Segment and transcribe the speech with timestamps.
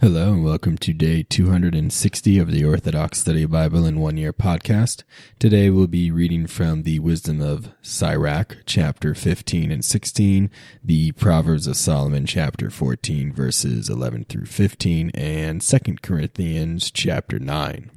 [0.00, 5.02] Hello and welcome to day 260 of the Orthodox Study Bible in One Year podcast.
[5.38, 10.50] Today we'll be reading from the Wisdom of Sirach, chapter 15 and 16,
[10.82, 17.90] the Proverbs of Solomon, chapter 14, verses 11 through 15, and 2 Corinthians, chapter 9.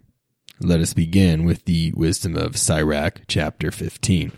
[0.59, 4.33] Let us begin with the Wisdom of Sirach, chapter 15.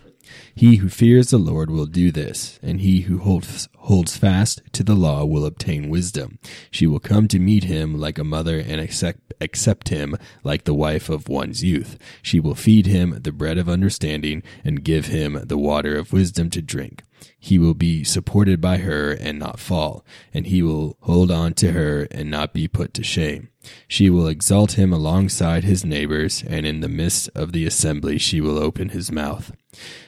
[0.54, 4.82] He who fears the Lord will do this, and he who holds, holds fast to
[4.82, 6.38] the law will obtain wisdom.
[6.70, 10.74] She will come to meet him like a mother and accept, accept him like the
[10.74, 11.98] wife of one's youth.
[12.22, 16.50] She will feed him the bread of understanding and give him the water of wisdom
[16.50, 17.02] to drink.
[17.38, 21.72] He will be supported by her and not fall, and he will hold on to
[21.72, 23.50] her and not be put to shame.
[23.88, 28.40] She will exalt him alongside his neighbors, and in the midst of the assembly she
[28.40, 29.52] will open his mouth.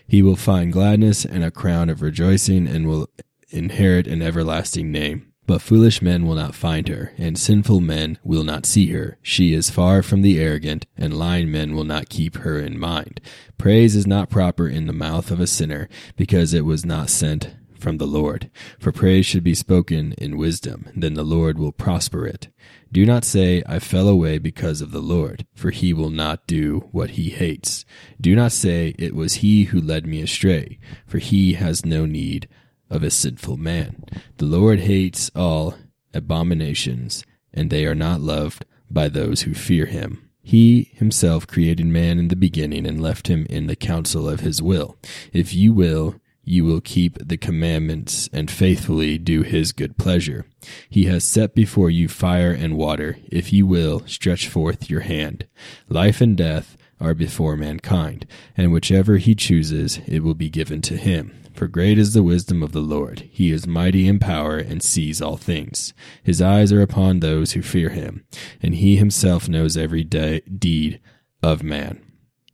[0.06, 3.08] He will find gladness and a crown of rejoicing, and will
[3.50, 5.32] inherit an everlasting name.
[5.48, 9.16] But foolish men will not find her, and sinful men will not see her.
[9.22, 13.22] She is far from the arrogant, and lying men will not keep her in mind.
[13.56, 17.56] Praise is not proper in the mouth of a sinner, because it was not sent
[17.78, 18.50] from the Lord.
[18.78, 22.48] For praise should be spoken in wisdom, then the Lord will prosper it.
[22.92, 26.90] Do not say, I fell away because of the Lord, for he will not do
[26.92, 27.86] what he hates.
[28.20, 32.48] Do not say, It was he who led me astray, for he has no need
[32.90, 34.04] of a sinful man.
[34.38, 35.74] The Lord hates all
[36.14, 40.28] abominations, and they are not loved by those who fear him.
[40.42, 44.62] He himself created man in the beginning and left him in the counsel of his
[44.62, 44.96] will.
[45.32, 50.46] If you will, you will keep the commandments and faithfully do his good pleasure.
[50.88, 53.18] He has set before you fire and water.
[53.30, 55.46] If you will, stretch forth your hand.
[55.90, 60.96] Life and death are before mankind, and whichever he chooses, it will be given to
[60.96, 61.32] him.
[61.52, 63.28] For great is the wisdom of the Lord.
[63.32, 65.92] He is mighty in power and sees all things.
[66.22, 68.24] His eyes are upon those who fear him,
[68.62, 71.00] and he himself knows every de- deed
[71.42, 72.00] of man.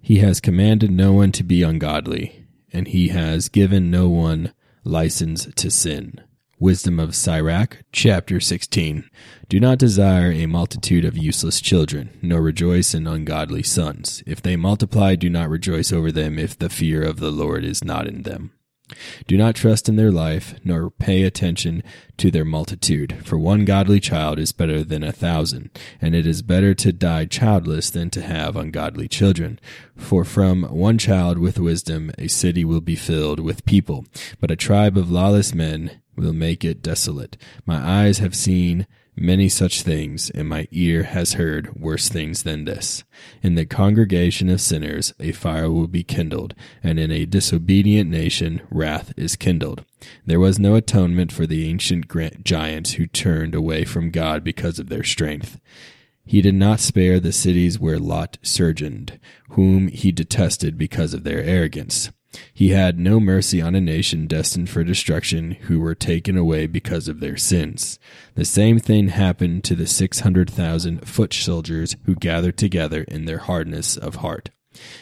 [0.00, 4.53] He has commanded no one to be ungodly, and he has given no one
[4.84, 6.21] license to sin.
[6.64, 9.04] Wisdom of Sirach, chapter 16.
[9.50, 14.22] Do not desire a multitude of useless children, nor rejoice in ungodly sons.
[14.26, 17.84] If they multiply, do not rejoice over them if the fear of the Lord is
[17.84, 18.52] not in them.
[19.26, 21.82] Do not trust in their life, nor pay attention
[22.16, 25.69] to their multitude, for one godly child is better than a thousand,
[26.00, 29.60] and it is better to die childless than to have ungodly children.
[29.96, 34.06] For from one child with wisdom a city will be filled with people,
[34.41, 37.36] but a tribe of lawless men will make it desolate.
[37.66, 38.86] My eyes have seen
[39.16, 43.04] many such things, and my ear has heard worse things than this.
[43.42, 48.62] In the congregation of sinners a fire will be kindled, and in a disobedient nation
[48.70, 49.84] wrath is kindled.
[50.26, 52.06] There was no atonement for the ancient
[52.44, 55.60] giants who turned away from God because of their strength.
[56.26, 59.20] He did not spare the cities where Lot sojourned,
[59.50, 62.10] whom he detested because of their arrogance.
[62.53, 67.09] He had no mercy on a nation destined for destruction who were taken away because
[67.09, 67.99] of their sins.
[68.34, 73.97] The same thing happened to the 600,000 foot soldiers who gathered together in their hardness
[73.97, 74.50] of heart.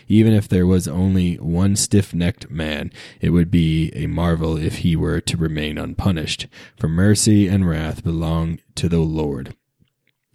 [0.08, 4.78] Even if there was only one stiff necked man, it would be a marvel if
[4.78, 9.54] he were to remain unpunished, for mercy and wrath belong to the Lord.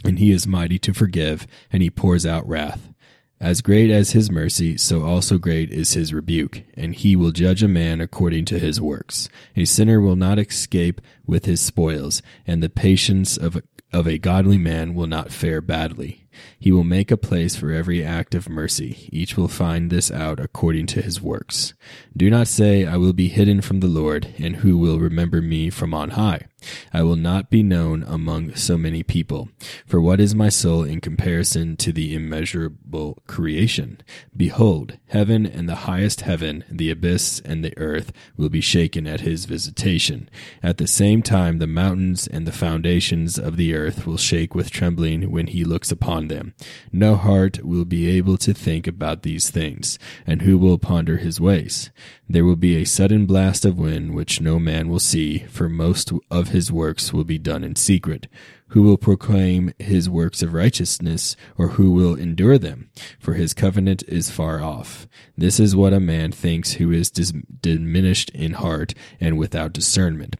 [0.03, 2.91] And he is mighty to forgive, and he pours out wrath.
[3.39, 7.61] As great as his mercy, so also great is his rebuke, and he will judge
[7.61, 9.29] a man according to his works.
[9.55, 14.17] A sinner will not escape with his spoils, and the patience of a, of a
[14.17, 16.26] godly man will not fare badly.
[16.59, 19.09] He will make a place for every act of mercy.
[19.11, 21.73] Each will find this out according to his works.
[22.15, 25.69] Do not say, I will be hidden from the Lord, and who will remember me
[25.69, 26.47] from on high?
[26.91, 29.49] I will not be known among so many people.
[29.85, 34.01] For what is my soul in comparison to the immeasurable creation?
[34.35, 39.21] Behold, heaven and the highest heaven, the abyss and the earth will be shaken at
[39.21, 40.29] his visitation.
[40.63, 44.71] At the same time, the mountains and the foundations of the earth will shake with
[44.71, 46.53] trembling when he looks upon them.
[46.91, 51.39] No heart will be able to think about these things, and who will ponder his
[51.39, 51.89] ways?
[52.29, 56.11] There will be a sudden blast of wind which no man will see, for most
[56.29, 58.27] of his works will be done in secret.
[58.71, 62.89] Who will proclaim his works of righteousness, or who will endure them?
[63.17, 65.07] For his covenant is far off.
[65.37, 70.35] This is what a man thinks who is dis- diminished in heart and without discernment,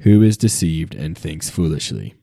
[0.00, 2.14] who is deceived and thinks foolishly.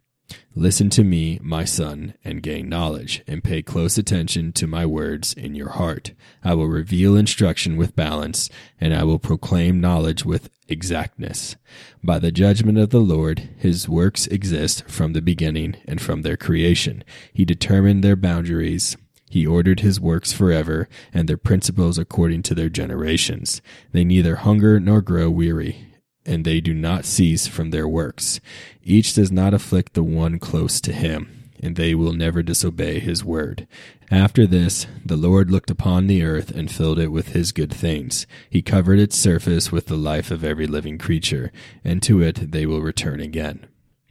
[0.56, 5.34] Listen to me, my son, and gain knowledge, and pay close attention to my words
[5.34, 6.14] in your heart.
[6.44, 8.50] I will reveal instruction with balance,
[8.82, 11.56] and I will proclaim knowledge with exactness.
[12.04, 16.38] By the judgment of the Lord, his works exist from the beginning and from their
[16.38, 17.04] creation.
[17.32, 18.98] He determined their boundaries.
[19.30, 23.62] He ordered his works forever, and their principles according to their generations.
[23.92, 25.88] They neither hunger nor grow weary
[26.28, 28.40] and they do not cease from their works.
[28.84, 33.24] Each does not afflict the one close to him, and they will never disobey his
[33.24, 33.68] word.
[34.12, 38.28] After this, the Lord looked upon the earth and filled it with his good things.
[38.50, 41.52] He covered its surface with the life of every living creature,
[41.84, 43.66] and to it they will return again.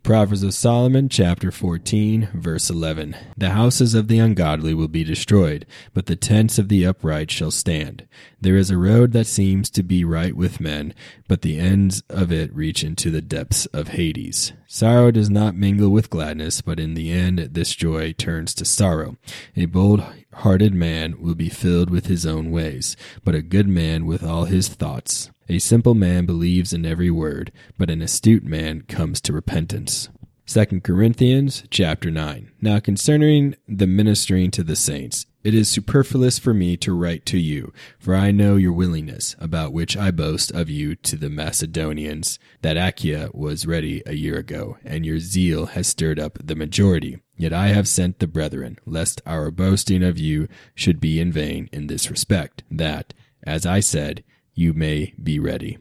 [0.07, 3.17] Proverbs of Solomon, chapter 14, verse 11.
[3.37, 7.51] The houses of the ungodly will be destroyed, but the tents of the upright shall
[7.51, 8.07] stand.
[8.41, 10.95] There is a road that seems to be right with men,
[11.27, 14.53] but the ends of it reach into the depths of Hades.
[14.69, 19.17] Sorrow does not mingle with gladness, but in the end this joy turns to sorrow.
[19.57, 24.07] A bold hearted man will be filled with his own ways, but a good man
[24.07, 25.31] with all his thoughts.
[25.49, 30.09] A simple man believes in every word, but an astute man comes to repentance.
[30.47, 32.51] 2 Corinthians chapter 9.
[32.61, 37.39] Now concerning the ministering to the saints, it is superfluous for me to write to
[37.39, 42.41] you, for I know your willingness, about which I boast of you to the Macedonians,
[42.63, 47.21] that Achaia was ready a year ago, and your zeal has stirred up the majority.
[47.37, 51.69] Yet I have sent the brethren, lest our boasting of you should be in vain
[51.73, 53.15] in this respect, that,
[53.45, 55.79] as I said, you may be ready.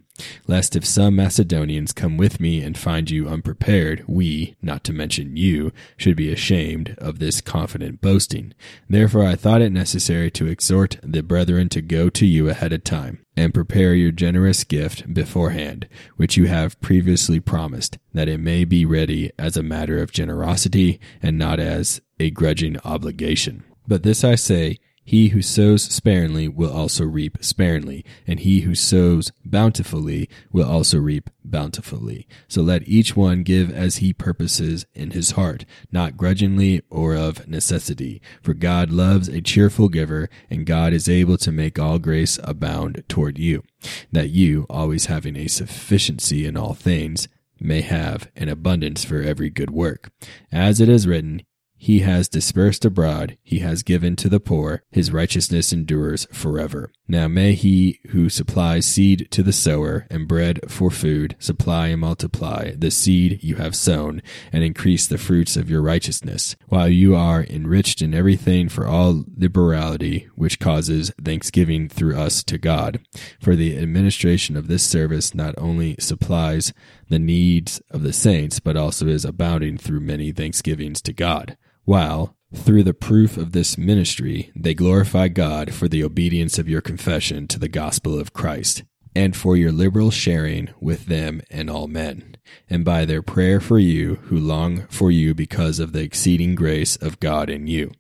[0.48, 5.36] Lest if some Macedonians come with me and find you unprepared, we, not to mention
[5.36, 8.54] you, should be ashamed of this confident boasting.
[8.90, 12.84] Therefore I thought it necessary to exhort the brethren to go to you ahead of
[12.84, 18.64] time, and prepare your generous gift beforehand, which you have previously promised, that it may
[18.64, 23.64] be ready as a matter of generosity, and not as a grudging obligation.
[23.88, 28.74] But this I say, he who sows sparingly will also reap sparingly, and he who
[28.74, 32.28] sows bountifully will also reap bountifully.
[32.48, 37.48] So let each one give as he purposes in his heart, not grudgingly or of
[37.48, 38.20] necessity.
[38.42, 43.04] For God loves a cheerful giver, and God is able to make all grace abound
[43.08, 43.64] toward you,
[44.12, 47.28] that you, always having a sufficiency in all things,
[47.60, 50.10] may have an abundance for every good work.
[50.52, 51.44] As it is written,
[51.86, 56.92] he has dispersed abroad, he has given to the poor, his righteousness endures forever.
[57.08, 62.02] Now may he who supplies seed to the sower and bread for food supply and
[62.02, 67.16] multiply the seed you have sown and increase the fruits of your righteousness, while you
[67.16, 73.00] are enriched in everything for all liberality, which causes thanksgiving through us to God.
[73.40, 76.74] For the administration of this service not only supplies
[77.10, 81.56] the needs of the saints, but also is abounding through many thanksgivings to God
[81.86, 86.82] while, through the proof of this ministry, they glorify God for the obedience of your
[86.82, 88.84] confession to the gospel of Christ,
[89.16, 92.36] and for your liberal sharing with them and all men,
[92.70, 96.96] and by their prayer for you who long for you because of the exceeding grace
[96.98, 97.92] of God in you.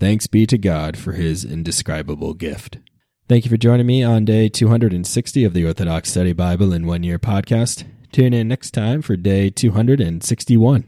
[0.00, 2.78] Thanks be to God for his indescribable gift.
[3.28, 7.02] Thank you for joining me on day 260 of the Orthodox Study Bible in One
[7.02, 7.84] Year podcast.
[8.10, 10.84] Tune in next time for day 261.